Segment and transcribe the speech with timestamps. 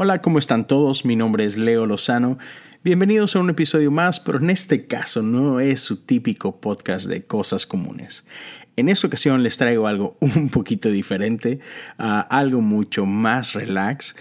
[0.00, 1.04] Hola, ¿cómo están todos?
[1.04, 2.38] Mi nombre es Leo Lozano.
[2.84, 7.24] Bienvenidos a un episodio más, pero en este caso no es su típico podcast de
[7.24, 8.24] cosas comunes.
[8.76, 11.58] En esta ocasión les traigo algo un poquito diferente,
[11.98, 14.14] uh, algo mucho más relax.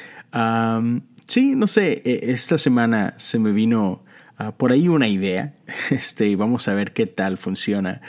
[1.27, 4.04] Sí, no sé, e, esta semana se me vino
[4.40, 5.54] uh, por ahí una idea.
[5.91, 8.02] Este, vamos a ver qué tal funciona.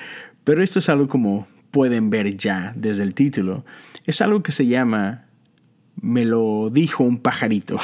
[0.42, 3.66] Pero esto es algo como pueden ver ya desde el título.
[4.06, 5.27] Es algo que se llama
[6.00, 7.78] me lo dijo un pajarito.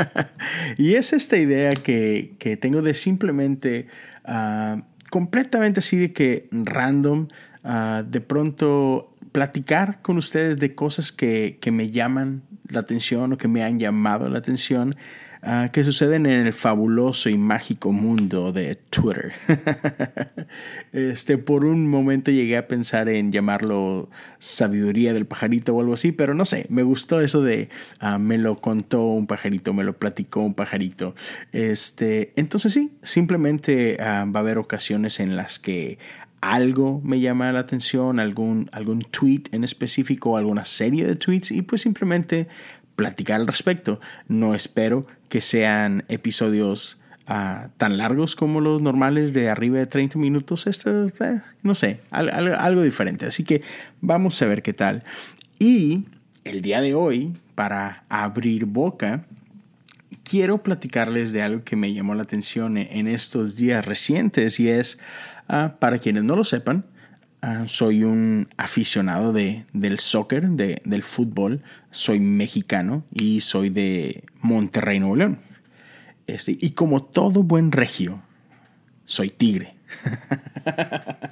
[0.76, 3.86] y es esta idea que, que tengo de simplemente,
[4.26, 4.80] uh,
[5.10, 7.28] completamente así de que random,
[7.64, 13.38] uh, de pronto platicar con ustedes de cosas que, que me llaman la atención o
[13.38, 14.96] que me han llamado la atención
[15.42, 19.32] uh, que suceden en el fabuloso y mágico mundo de Twitter.
[20.92, 24.08] este, por un momento llegué a pensar en llamarlo
[24.38, 27.68] sabiduría del pajarito o algo así, pero no sé, me gustó eso de
[28.02, 31.14] uh, me lo contó un pajarito, me lo platicó un pajarito.
[31.52, 35.98] Este, entonces sí, simplemente uh, va a haber ocasiones en las que
[36.40, 41.62] algo me llama la atención, algún, algún tweet en específico, alguna serie de tweets y
[41.62, 42.48] pues simplemente
[42.98, 44.00] platicar al respecto.
[44.26, 50.18] No espero que sean episodios uh, tan largos como los normales de arriba de 30
[50.18, 50.66] minutos.
[50.66, 53.24] Esto, eh, no sé, algo, diferente.
[53.24, 53.62] Así que
[54.00, 55.04] vamos a ver qué tal.
[55.60, 56.06] Y
[56.42, 59.26] el día de hoy, para abrir boca,
[60.24, 64.98] quiero platicarles de algo que me llamó la atención en estos días recientes y es,
[65.48, 66.84] uh, para quienes no lo sepan,
[67.40, 71.62] Uh, soy un aficionado de, del soccer, de, del fútbol.
[71.90, 75.38] Soy mexicano y soy de Monterrey, Nuevo León.
[76.26, 78.22] Este, y como todo buen regio,
[79.04, 79.76] soy tigre.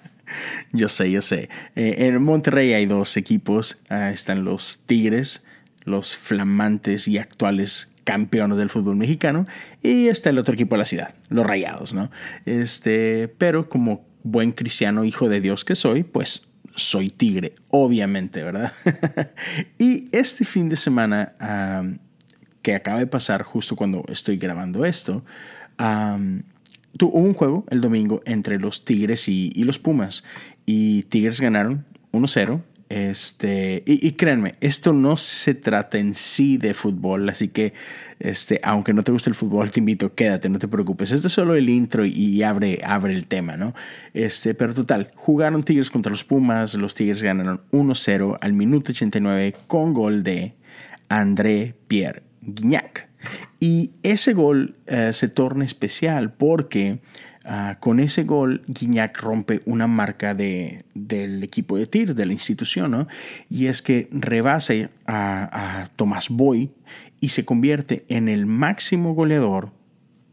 [0.73, 1.49] yo sé, yo sé.
[1.75, 3.83] Eh, en Monterrey hay dos equipos.
[3.91, 5.45] Uh, están los Tigres,
[5.85, 9.45] los flamantes y actuales campeones del fútbol mexicano.
[9.83, 12.13] Y está el otro equipo de la ciudad, los Rayados, ¿no?
[12.45, 18.73] Este, pero como buen cristiano hijo de Dios que soy, pues soy tigre, obviamente, ¿verdad?
[19.79, 21.99] y este fin de semana
[22.63, 25.25] que acaba de pasar justo cuando estoy grabando esto,
[25.79, 30.25] hubo un juego el domingo entre los Tigres y, y los Pumas.
[30.67, 37.29] Y Tigres ganaron 1-0 este, y, créanme, esto no se trata en sí de fútbol,
[37.29, 37.73] así que
[38.21, 41.11] este, aunque no te guste el fútbol, te invito, quédate, no te preocupes.
[41.11, 43.75] Esto es solo el intro y, abre, abre el tema, ¿no?
[44.15, 49.55] Este, pero total, jugaron Tigres contra los Pumas, los Tigres ganaron 1-0 al minuto 89
[49.67, 50.55] con gol de
[51.09, 53.09] André Pierre Guignac.
[53.59, 57.01] Y ese gol eh, se torna especial porque
[57.49, 62.33] Ah, con ese gol, Guiñac rompe una marca de, del equipo de TIR, de la
[62.33, 63.07] institución, ¿no?
[63.49, 64.75] y es que rebasa
[65.07, 66.73] a, a Tomás Boy
[67.21, 69.71] y se convierte en el máximo goleador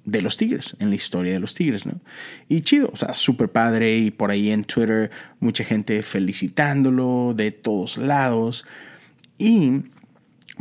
[0.06, 2.02] de los Tigres, en la historia de los Tigres, ¿no?
[2.50, 7.52] Y chido, o sea, súper padre y por ahí en Twitter mucha gente felicitándolo de
[7.52, 8.66] todos lados.
[9.38, 9.84] Y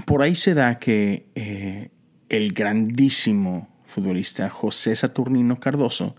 [0.06, 1.90] por ahí se da que eh,
[2.28, 6.16] el grandísimo futbolista José Saturnino Cardoso,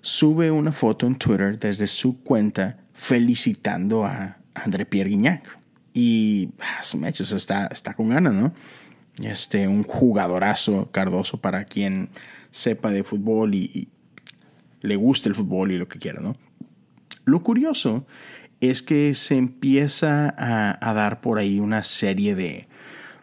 [0.00, 5.58] sube una foto en Twitter desde su cuenta felicitando a André Pierre Guignac.
[5.94, 8.52] Y ah, mechos, está, está con ganas, ¿no?
[9.22, 12.08] Este, un jugadorazo Cardoso para quien
[12.50, 13.88] sepa de fútbol y,
[14.80, 16.36] le guste el fútbol y lo que quiera, ¿no?
[17.24, 18.04] Lo curioso
[18.60, 22.68] es que se empieza a, dar por ahí una serie de,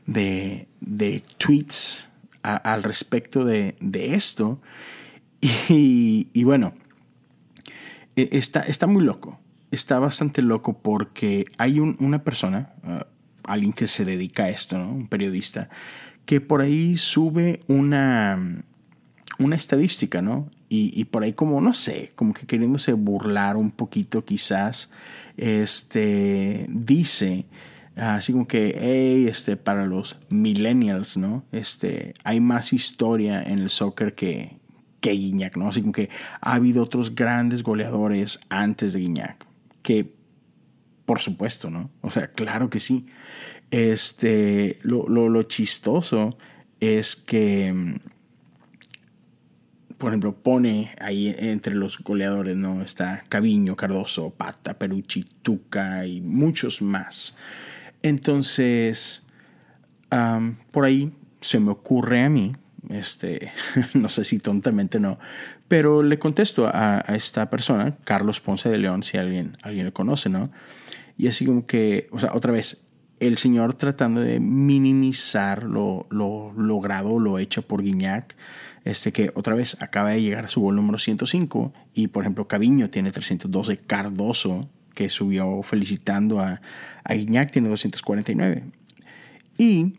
[0.05, 2.08] de tweets
[2.43, 4.61] al respecto de, esto.
[5.69, 6.73] Y, bueno,
[8.15, 9.39] e, está, está, muy loco.
[9.71, 13.03] Está bastante loco porque hay una persona, uh,
[13.43, 15.69] alguien que se dedica a esto, un periodista,
[16.25, 18.63] que por ahí sube una,
[19.39, 20.49] una estadística, ¿no?
[20.71, 24.91] Y, por ahí como, no sé, como que queriéndose burlar un poquito quizás,
[25.35, 27.47] este, dice
[27.95, 31.45] así como que, hey, este, para los millennials, ¿no?
[31.51, 34.57] Este, hay más historia en el soccer que,
[35.01, 35.69] que Guiñac, ¿no?
[35.69, 36.09] Así como que
[36.41, 39.45] ha habido otros grandes goleadores antes de Guiñac,
[39.81, 40.19] que
[41.09, 41.89] por supuesto, ¿no?
[42.01, 43.07] O sea, claro que sí.
[43.71, 46.37] Este, lo, lo, chistoso
[46.79, 47.95] es que,
[49.97, 52.83] por ejemplo, pone ahí entre los goleadores, ¿no?
[52.83, 57.35] Está Caviño, Cardoso, Pata, Perucci, Tuca y muchos más.
[58.01, 59.23] Entonces,
[60.71, 61.11] por ahí
[61.41, 62.55] se me ocurre a mí,
[62.89, 63.51] este,
[63.93, 65.19] no sé si tontamente no,
[65.67, 70.29] pero le contesto a, esta persona, Carlos Ponce de León, si alguien, alguien lo conoce,
[70.29, 70.51] ¿no?
[71.17, 72.85] Y así como que, o sea, otra vez,
[73.19, 78.35] el señor tratando de minimizar lo, lo logrado, lo hecho por Guiñac,
[78.85, 82.47] este que otra vez acaba de llegar a su gol número 105 y por ejemplo
[82.47, 84.69] Caviño tiene 312, Cardoso
[84.99, 86.59] que subió felicitando a,
[87.05, 88.63] a Guiñac tiene 249.
[89.57, 89.93] Y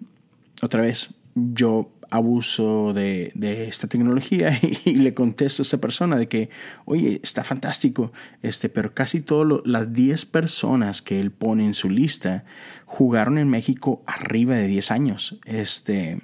[0.60, 3.32] otra vez yo abuso de,
[3.68, 6.50] esta tecnología y, le contesto a esta persona de que,
[6.84, 8.12] oye, está fantástico,
[8.42, 12.44] este, pero casi todas las 10 personas que él pone en su lista
[12.84, 16.18] jugaron en México arriba de 10 años, este,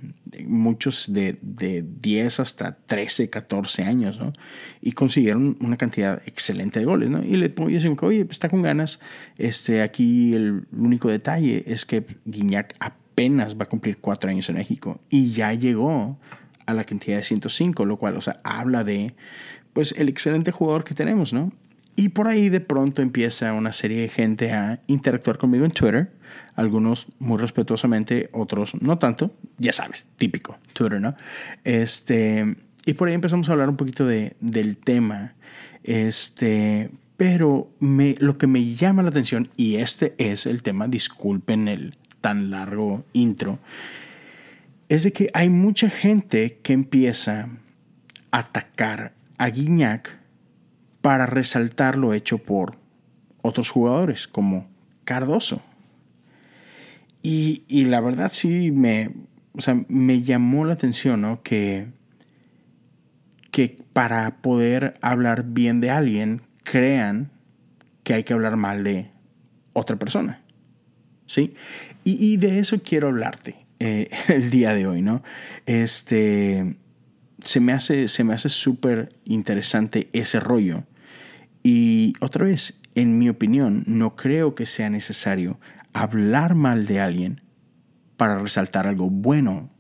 [0.45, 4.33] muchos de, de 10 hasta 13, 14 años, ¿no?
[4.81, 7.23] Y consiguieron una cantidad excelente de goles, ¿no?
[7.23, 8.99] Y le pongo yo oye, está con ganas,
[9.39, 14.57] este, aquí el único detalle es que Guiñac apenas va a cumplir cuatro años en
[14.57, 16.19] México y ya llegó
[16.67, 19.15] a la cantidad de 105, lo cual, o sea, habla de,
[19.73, 21.53] pues, el excelente jugador que tenemos, ¿no?
[21.95, 26.13] Y por ahí de pronto empieza una serie de gente a interactuar conmigo en Twitter,
[26.55, 31.15] algunos muy respetuosamente, otros no tanto, ya sabes, típico Twitter, ¿no?
[31.65, 35.35] Este, y por ahí empezamos a hablar un poquito de, del tema,
[35.85, 41.69] este, pero me, lo que me llama la atención, y este es el tema, disculpen
[41.69, 41.95] el,
[42.27, 43.61] tan largo intro,
[44.89, 47.49] es de que hay mucha gente que empieza
[48.33, 50.19] a atacar a Guiñac
[51.03, 52.79] para resaltar lo hecho por
[53.43, 54.67] otros jugadores, como
[55.05, 55.63] Cardoso.
[57.23, 59.11] Y, la verdad sí me,
[59.89, 61.93] me llamó la atención que,
[63.53, 67.31] que para poder hablar bien de alguien, crean
[68.03, 69.13] que hay que hablar mal de
[69.75, 70.43] otra persona.
[71.27, 71.55] ¿Sí?
[72.05, 75.23] Y, de eso quiero hablarte eh, el día de hoy, ¿no?
[75.67, 76.77] Este,
[77.43, 80.85] se me hace, se me hace súper interesante ese rollo.
[81.63, 85.61] Y otra vez, en mi opinión, no creo que sea necesario
[85.93, 87.41] hablar mal de alguien
[88.17, 89.71] para resaltar algo bueno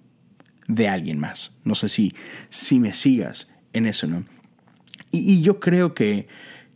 [0.66, 1.54] de alguien más.
[1.64, 2.12] No sé si,
[2.48, 4.24] si me sigas en eso, ¿no?
[5.12, 6.26] Y, y yo creo que,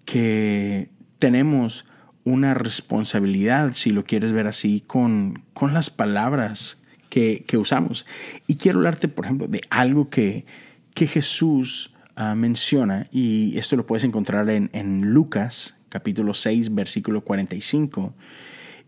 [0.05, 1.87] que tenemos
[2.25, 8.07] una responsabilidad, si lo quieres ver así, con, con las palabras que, usamos.
[8.47, 10.47] Y quiero hablarte, por ejemplo, de algo que,
[10.95, 17.23] que Jesús ah, menciona, y esto lo puedes encontrar en, en Lucas capítulo 6, versículo
[17.23, 18.15] 45.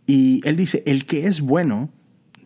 [0.06, 1.90] Y él dice, el que es bueno,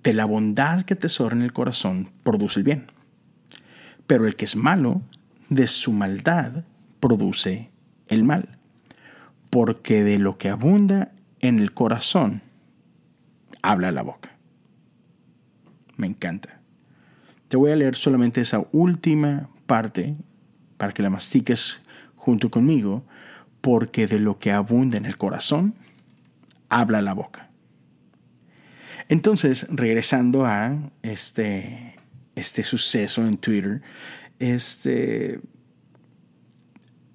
[0.03, 2.87] de la bondad que tesora en el corazón, produce el bien.
[4.07, 5.03] Pero el que es malo,
[5.49, 6.65] de su maldad,
[7.01, 7.71] produce
[8.09, 8.56] el mal
[9.51, 12.43] porque de lo que abunda en el corazón,
[13.63, 14.37] habla la boca.
[15.97, 16.61] Me encanta.
[17.49, 20.15] Te voy a leer solamente esa última parte
[20.77, 21.81] para que la mastiques
[22.15, 23.05] junto conmigo,
[23.61, 25.75] porque de lo que abunda en el corazón,
[26.69, 27.51] habla la boca.
[29.09, 31.95] Entonces, regresando a este,
[32.35, 33.83] este suceso en Twitter,
[34.39, 35.41] este,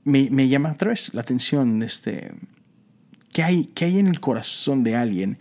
[0.04, 2.32] me, llama otra vez la atención este,
[3.32, 5.38] ¿qué, hay, ¿qué hay en el corazón de alguien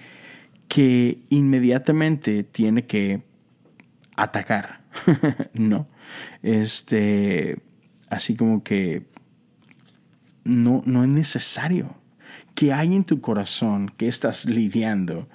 [0.68, 3.22] que inmediatamente tiene que
[4.16, 4.82] atacar?
[5.54, 5.88] no.
[6.42, 7.56] Este,
[8.08, 9.06] así como que
[10.44, 11.96] no, no es necesario.
[12.54, 15.28] ¿Qué hay en tu corazón que estás lidiando?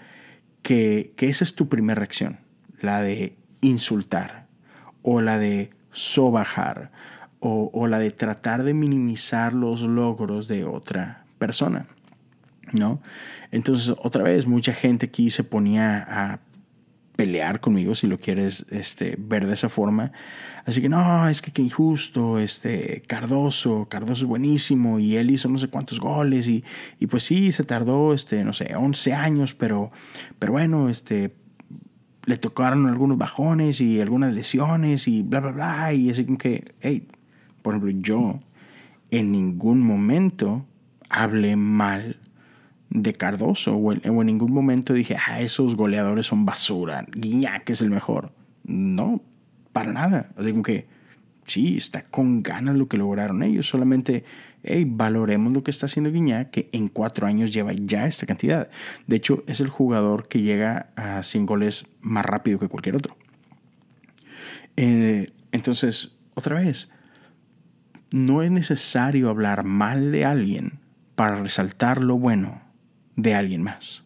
[0.62, 2.40] Que, que esa es tu primera reacción,
[2.82, 4.48] la de insultar
[5.02, 6.92] o la de sobajar
[7.40, 11.88] o, la de tratar de minimizar los logros de otra persona.
[12.74, 13.02] ¿No?
[13.52, 16.40] Entonces, otra vez, mucha gente aquí se ponía a
[17.16, 20.12] pelear conmigo, si lo quieres este, ver de esa forma.
[20.66, 25.48] Así que no, es que qué injusto, este, Cardoso, Cardoso es buenísimo y él hizo
[25.48, 26.64] no sé cuántos goles y,
[27.00, 29.92] y pues sí, se tardó, este, no sé, 11 años, pero,
[30.40, 31.36] pero bueno, este,
[32.26, 37.08] le tocaron algunos bajones y algunas lesiones y bla, bla, bla, y así que, hey,
[37.66, 38.40] por ejemplo, yo
[39.10, 40.68] en ningún momento
[41.10, 42.20] hablé mal
[42.92, 47.90] de Cardoso o en, ningún momento dije, ah, esos goleadores son basura, Guiñac es el
[47.90, 48.32] mejor.
[48.66, 49.24] No,
[49.74, 50.30] para nada.
[50.38, 50.86] Así como que
[51.44, 53.68] sí, está con ganas lo que lograron ellos.
[53.68, 54.26] Solamente,
[54.62, 58.70] hey, valoremos lo que está haciendo Guiñac, que en cuatro años lleva ya esta cantidad.
[59.08, 63.18] De hecho, es el jugador que llega a 100 goles más rápido que cualquier otro.
[64.78, 66.92] Eh, entonces, otra vez,
[68.16, 70.80] no es necesario hablar mal de alguien
[71.16, 72.62] para resaltar lo bueno
[73.18, 74.06] de alguien más.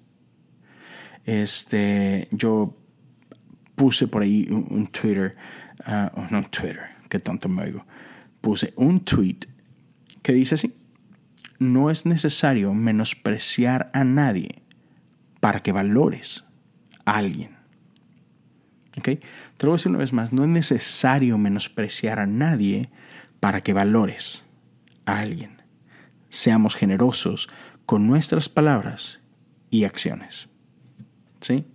[1.25, 2.75] Este, yo
[3.75, 5.35] puse por ahí un, Twitter,
[5.85, 7.85] uh, no Twitter, qué tanto me oigo,
[8.41, 9.41] puse un tweet
[10.23, 10.73] que dice así,
[11.59, 14.63] no es necesario menospreciar a nadie
[15.39, 16.45] para que valores
[17.05, 17.51] a alguien.
[18.97, 19.03] ¿Ok?
[19.05, 19.21] Te
[19.61, 22.89] lo voy a decir una vez más, no es necesario menospreciar a nadie
[23.39, 24.43] para que valores
[25.05, 25.61] a alguien.
[26.29, 27.49] Seamos generosos
[27.85, 29.19] con nuestras palabras
[29.69, 30.49] y acciones.
[31.41, 31.65] ¿Sí?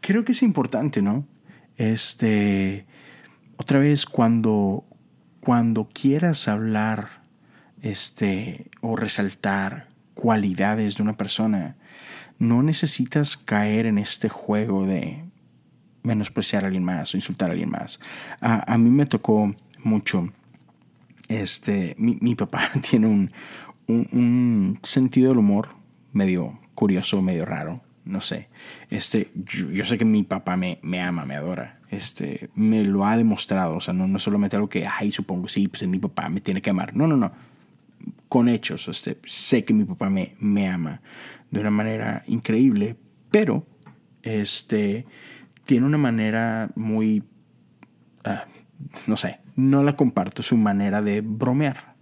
[0.00, 1.26] Creo que es importante, ¿no?
[1.76, 2.86] Este,
[3.56, 4.84] otra vez, cuando,
[5.40, 7.22] cuando quieras hablar
[7.82, 11.76] este, o resaltar cualidades de una persona,
[12.38, 15.24] no necesitas caer en este juego de
[16.02, 18.00] menospreciar a alguien más o insultar a alguien más.
[18.40, 20.32] A, mí me tocó mucho.
[21.28, 23.30] Este, mi, papá tiene un,
[23.86, 25.68] un, sentido del humor
[26.12, 27.82] medio curioso, medio raro.
[28.04, 28.48] No sé.
[28.88, 31.80] Este, yo, sé que mi papá me, me, ama, me adora.
[31.90, 33.76] Este, me lo ha demostrado.
[33.76, 36.62] O sea, no, no solamente algo que, ay, supongo, sí, pues mi papá me tiene
[36.62, 36.96] que amar.
[36.96, 37.30] No, no, no.
[38.28, 38.88] Con hechos.
[38.88, 41.02] Este, sé que mi papá me, me ama
[41.50, 42.96] de una manera increíble,
[43.30, 43.66] pero
[44.22, 45.06] este,
[45.64, 47.24] tiene una manera muy,
[48.24, 48.44] ah,
[49.06, 51.96] no sé, no la comparto, su manera de bromear.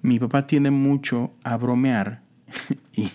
[0.00, 2.22] Mi papá tiene mucho a bromear
[2.94, 3.10] y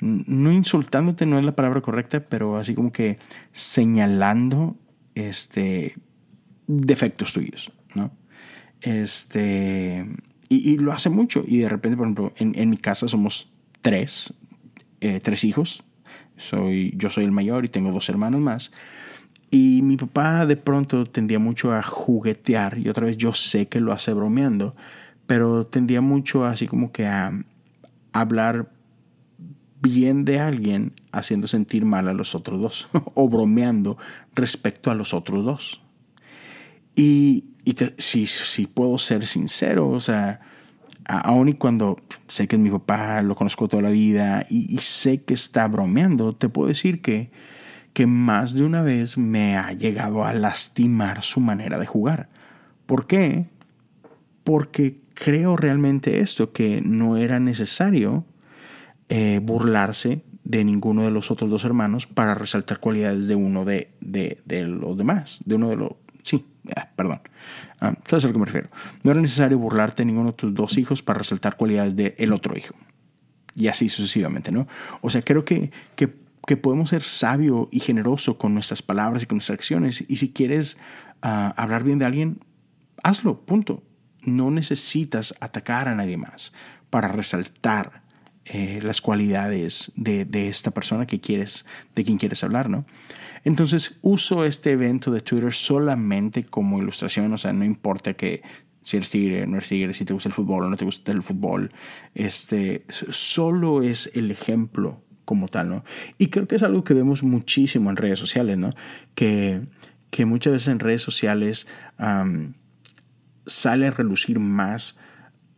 [0.00, 3.18] no insultándote no es la palabra correcta, pero así como que
[3.52, 4.76] señalando
[5.14, 5.94] este
[6.66, 8.12] defectos tuyos, ¿no?
[8.80, 10.08] Este
[10.48, 13.52] y, lo hace mucho y de repente, por ejemplo, en, en mi casa somos
[13.82, 14.32] tres,
[15.02, 15.84] eh, tres hijos.
[16.38, 18.72] Soy, yo soy el mayor y tengo dos hermanos más.
[19.54, 23.80] Y mi papá de pronto tendía mucho a juguetear, y otra vez yo sé que
[23.80, 24.74] lo hace bromeando,
[25.26, 27.44] pero tendía mucho así como que a
[28.14, 28.72] hablar
[29.82, 33.98] bien de alguien haciendo sentir mal a los otros dos, o bromeando
[34.34, 35.82] respecto a los otros dos.
[36.96, 37.44] Y,
[37.98, 40.40] si puedo ser sincero, o sea,
[41.04, 45.22] aun y cuando sé que es mi papá, lo conozco toda la vida y, sé
[45.22, 47.30] que está bromeando, te puedo decir que,
[47.92, 52.28] que más de una vez me ha llegado a lastimar su manera de jugar.
[52.86, 53.46] ¿Por qué?
[54.44, 58.24] Porque creo realmente esto, que no era necesario
[59.08, 63.88] eh, burlarse de ninguno de los otros dos hermanos para resaltar cualidades de uno de,
[64.00, 65.90] de, de los demás, de uno de los...
[66.22, 66.46] Sí,
[66.76, 67.20] Ah, perdón.
[67.80, 68.68] Ah, ¿Sabes a lo que me refiero?
[69.02, 72.32] No era necesario burlarte de ninguno de tus dos hijos para resaltar cualidades del el
[72.32, 72.74] otro hijo.
[73.54, 74.68] Y así sucesivamente, ¿no?
[75.00, 76.14] O sea, creo que, que,
[76.46, 80.04] que, podemos ser sabio y generoso con nuestras palabras y con nuestras acciones.
[80.08, 80.78] Y si quieres
[81.22, 82.40] ah, hablar bien de alguien,
[83.02, 83.82] hazlo, punto.
[84.22, 86.52] No necesitas atacar a nadie más
[86.90, 88.02] para resaltar
[88.44, 92.84] eh, las cualidades de, de, esta persona que quieres, de quien quieres hablar, ¿no?
[93.44, 98.42] Entonces uso este evento de Twitter solamente como ilustración, o sea, no importa que
[98.84, 101.12] si eres tigre, no eres tigre, si te gusta el fútbol o no te gusta
[101.12, 101.72] el fútbol,
[102.14, 105.84] este, solo es el ejemplo como tal, ¿no?
[106.18, 108.70] Y creo que es algo que vemos muchísimo en redes sociales, ¿no?
[109.14, 109.62] Que,
[110.10, 111.66] que muchas veces en redes sociales
[113.46, 114.98] sale a relucir más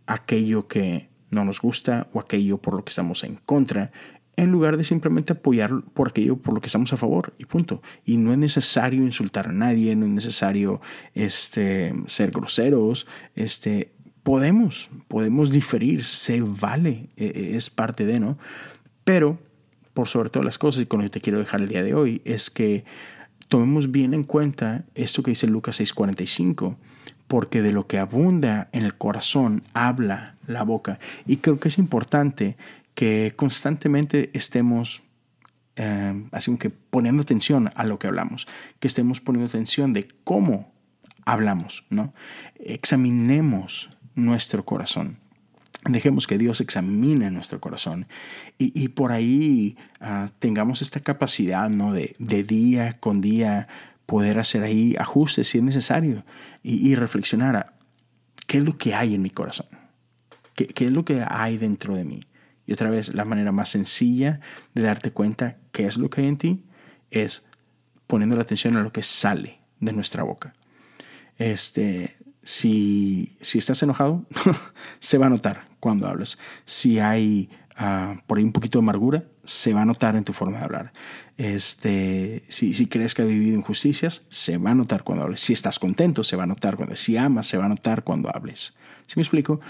[0.06, 3.90] aquello que no nos gusta o aquello por lo que estamos en contra
[4.36, 7.82] en lugar de simplemente apoyar por aquello por lo que estamos a favor y punto.
[8.04, 10.80] Y no es necesario insultar a nadie, no es necesario
[11.14, 13.92] este, ser groseros, este,
[14.22, 18.38] podemos, podemos diferir, se vale, e, e, es parte de, ¿no?
[19.04, 19.38] Pero,
[19.94, 21.94] por sobre todas las cosas, y con lo que te quiero dejar el día de
[21.94, 22.84] hoy, es que
[23.48, 26.76] tomemos bien en cuenta esto que dice Lucas 6:45,
[27.26, 30.98] porque de lo que abunda en el corazón habla la boca.
[31.26, 32.56] Y creo que es importante
[32.94, 35.02] que constantemente estemos
[35.76, 38.46] eh, así que poniendo atención a lo que hablamos,
[38.78, 40.72] que estemos poniendo atención de cómo
[41.24, 42.14] hablamos, ¿no?
[42.56, 45.18] Examinemos nuestro corazón.
[45.86, 48.06] Dejemos que Dios examine nuestro corazón
[48.58, 51.92] y, por ahí ah, tengamos esta capacidad ¿no?
[51.92, 53.68] de, día con día
[54.06, 56.24] poder hacer ahí ajustes si es necesario
[56.62, 57.74] y, reflexionar
[58.46, 59.66] qué es lo que hay en mi corazón,
[60.54, 62.20] qué, qué es lo que hay dentro de mí.
[62.66, 64.40] Y otra vez, la manera más sencilla
[64.74, 66.64] de darte cuenta qué es lo que hay en ti
[67.10, 67.46] es
[68.06, 70.54] poniendo la atención a lo que sale de nuestra boca.
[71.36, 74.24] Este, si, si estás enojado,
[75.00, 76.38] se va a notar cuando hablas.
[76.64, 80.32] Si hay ah, por ahí un poquito de amargura, se va a notar en tu
[80.32, 80.92] forma de hablar.
[81.36, 85.40] Este, si, si crees que has vivido injusticias, se va a notar cuando hables.
[85.40, 88.34] Si estás contento, se va a notar cuando Si amas, se va a notar cuando
[88.34, 88.74] hables.
[89.06, 89.60] ¿Sí me explico?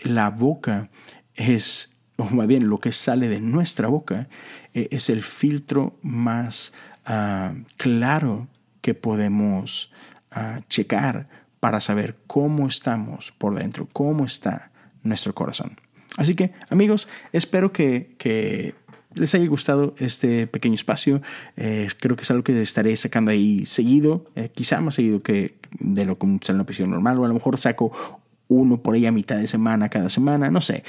[0.00, 0.90] La boca
[1.34, 4.28] es o más bien lo que sale de nuestra boca,
[4.74, 6.72] eh, es el filtro más
[7.06, 8.48] ah, claro
[8.82, 9.92] que podemos
[10.32, 11.28] ah, checar
[11.60, 14.70] para saber cómo estamos por dentro, cómo está
[15.02, 15.80] nuestro corazón.
[16.16, 18.74] Así que, amigos, espero que,
[19.14, 21.22] les haya gustado este pequeño espacio.
[21.56, 25.56] Eh, creo que es algo que estaré sacando ahí seguido, eh, quizá más seguido que
[25.80, 27.90] de lo que es una episodio normal, o a lo mejor saco
[28.48, 30.82] uno por ahí a mitad de semana, cada semana, no sé,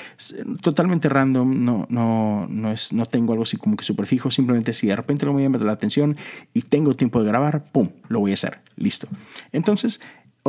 [0.62, 4.74] totalmente random, no, no, no, es, no tengo algo así como que súper fijo, simplemente
[4.74, 6.16] si de repente lo me llama la atención
[6.54, 9.08] y tengo tiempo de grabar, ¡pum!, lo voy a hacer, listo.
[9.52, 10.00] Entonces,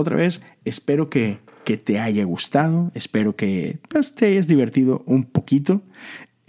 [0.00, 5.24] otra vez, espero que, que te haya gustado, espero que pues, te hayas divertido un
[5.24, 5.82] poquito.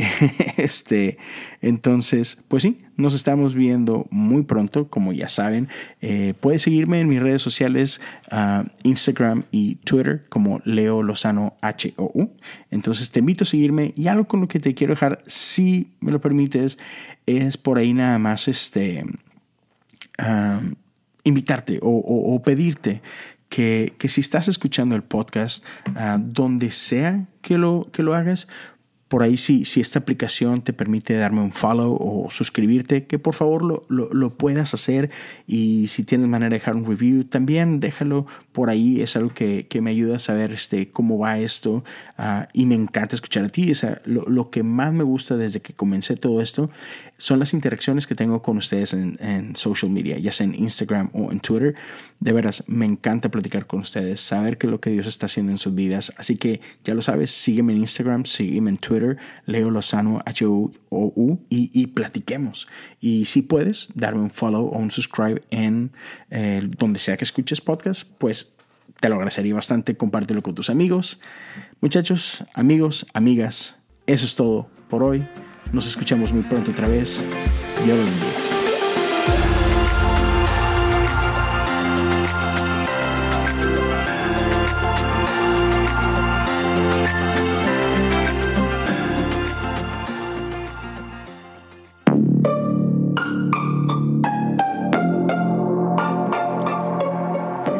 [0.57, 1.17] este,
[1.61, 5.67] entonces, pues sí, nos estamos viendo muy pronto, como ya saben.
[6.01, 12.31] Eh, puedes seguirme en mis redes sociales, ah, Instagram y Twitter, como Leo Lozano H-O-U.
[12.69, 16.11] Entonces te invito a seguirme y algo con lo que te quiero dejar, si me
[16.11, 16.77] lo permites,
[17.25, 19.05] es por ahí nada más este.
[20.17, 20.61] Ah,
[21.23, 23.01] invitarte o, pedirte
[23.51, 25.65] que, si estás escuchando el podcast,
[25.95, 28.47] ah, donde sea que lo, que lo hagas,
[29.11, 33.33] por ahí si, si esta aplicación te permite darme un follow o suscribirte, que por
[33.33, 35.09] favor lo, lo, puedas hacer
[35.45, 39.67] y si tienes manera de dejar un review, también déjalo por ahí, es algo que,
[39.67, 41.83] que me ayuda a saber este, cómo va esto
[42.17, 43.73] ah, y me encanta escuchar a ti.
[43.73, 43.75] O
[44.05, 46.69] lo, lo, que más me gusta desde que comencé todo esto
[47.17, 51.09] son las interacciones que tengo con ustedes en, en social media, ya sea en Instagram
[51.11, 51.75] o en Twitter.
[52.21, 55.51] De veras, me encanta platicar con ustedes, saber qué es lo que Dios está haciendo
[55.51, 56.13] en sus vidas.
[56.15, 59.00] Así que ya lo sabes, sígueme en Instagram, sígueme en Twitter
[59.45, 62.67] Leo Lozano, H-O-U, y, y, platiquemos.
[62.99, 65.91] Y si puedes, darme un follow o un subscribe en
[66.29, 68.53] eh, donde sea que escuches podcast, pues
[68.99, 69.97] te lo agradecería bastante.
[69.97, 71.19] Compártelo con tus amigos.
[71.81, 75.23] Muchachos, amigos, amigas, eso es todo por hoy.
[75.73, 77.23] Nos escuchamos muy pronto otra vez.
[77.83, 78.30] Dios los bendiga.